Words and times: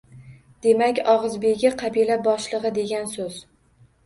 Demak, 0.65 1.01
“O’g’iz 1.13 1.35
begi”– 1.43 1.71
qabila 1.83 2.17
boshlig’i 2.29 2.73
degan 2.81 3.07
so’z. 3.15 3.39